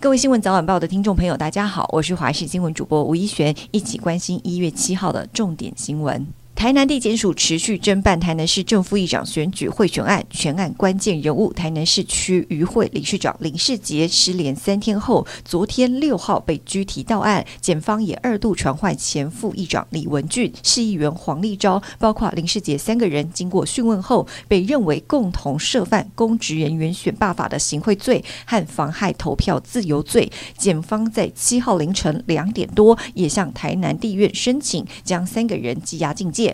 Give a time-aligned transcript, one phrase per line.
[0.00, 6.24] 各位新闻早晚报的听众朋友，大家好，我是华视新闻主播吴一璇，一起关心一月七号的重点新闻。
[6.58, 17.46] 台南地检署持续侦办台南市正副议长选举贿选案，全案关键人物台南市区渔会理事长林世杰失联三天后，昨天六号被拘提到案。
[17.60, 30.28] 检方也二度传唤前副议长李文俊、市议员黄立昭，包括林世杰三个人，经过讯问后，被认为共同涉犯公职人员选罢法的行贿罪和妨害投票自由罪。
[30.56, 36.47] 检方在七号凌晨两点多，也向台南地院申请将三个人羁押禁见。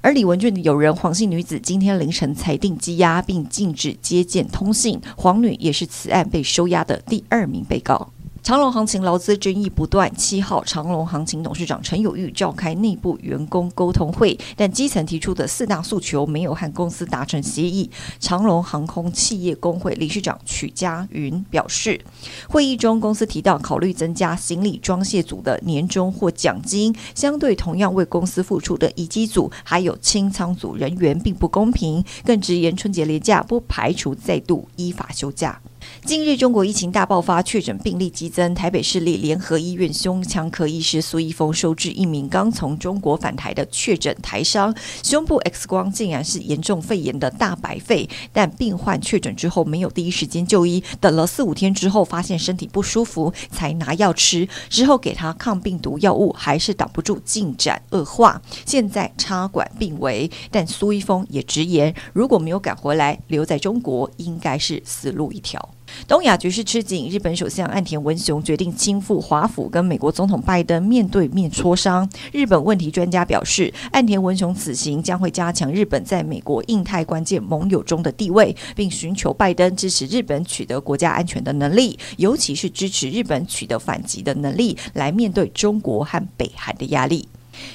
[0.00, 5.00] 而李文俊的友人黄姓女子今天凌晨裁定羁押，并禁止接见通信。
[5.16, 8.10] 黄女也是此案被收押的第二名被告。
[8.44, 10.14] 长荣行情劳资争议不断。
[10.14, 17.90] 七号，长荣行情董事长陈友玉召开内部员工沟通会，但基层提出的四大诉求没有和公司达成协议。
[18.20, 21.98] 长荣航空企业工会理事长曲家云表示，
[22.46, 35.58] 会议中公司提到考虑增加行李装卸组的年终或奖金，相对同样为公司付出的移机组还有清仓组人员并不公平，更直言春节连假不排除再度依法休假。
[36.06, 38.54] 近日，中国疫情大爆发，确诊病例激增。
[38.54, 48.06] 台北市立联合医院胸腔科医师苏一峰收治一名刚从中国返台的确诊台商，胸部 X 光竟然是严重肺炎的大白肺。
[48.34, 54.46] 但病患确诊之后没有第一时间就医，等了四五天之后发现身体不舒服，才拿药吃。
[54.68, 60.30] 之后给他抗病毒药物，还是挡不住进展恶化，现在插管病危。
[60.50, 65.70] 但苏一峰也直言，如果没有赶回来，留在中国应该是死路一条。
[66.06, 72.08] 东亚局势吃紧，日本首相岸田文雄决定亲赴华府，跟美国总统拜登面对面磋商。
[72.32, 87.28] 日本问题专家表示，岸田文雄此行将会加强日本在美国印太关键盟友中的地位，并寻求拜登支持日本取得国家安全的能力，尤其是支持日本取得反击的能力，来面对中国和北韩的压力。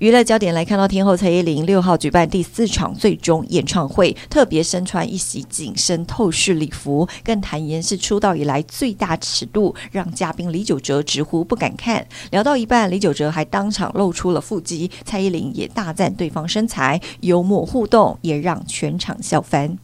[0.00, 12.06] 娱乐焦点来看到天后蔡依林六号举办第四场最终演唱会，特别身穿一袭紧身透视礼服，更坦言是出道以来最大尺度，让嘉宾李玖哲直呼不敢看。
[12.30, 19.76] 聊到一半，李玖哲还当场露出了腹肌，蔡依林也大赞对方身材，幽默互动也让全场笑翻。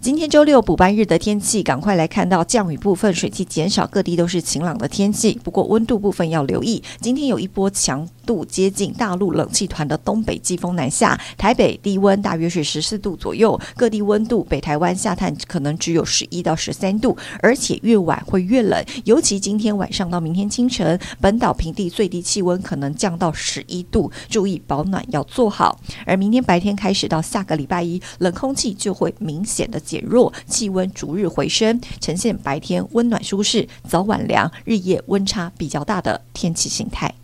[0.00, 5.36] 今天周六补班日的天气，赶快来看到降雨部分，水汽减少，各地都是晴朗的天气。
[5.42, 25.80] 不过温度部分要留意，今天有一波强度接近大陆冷气团的东北季风南下，台北低温大约是十四度左右，各地温度北台湾下探可能只有十一到十三度，而且越晚会越冷，尤其今天晚上到明天清晨，本岛平地最低气温可能降到十一度，注意保暖要做好。
[26.06, 37.14] 而明天白天开始到下个礼拜一，冷空气就会明显的减弱，气温逐日回升，呈现白天温暖舒适，早晚凉，日夜温差比较大的天气形态。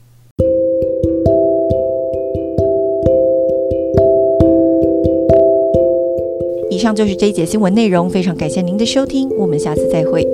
[6.71, 10.27] 以上就是这一节新闻内容，非常感谢您的收听，我们下次再会。